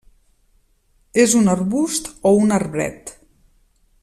[1.25, 3.17] És un arbust o un arbret.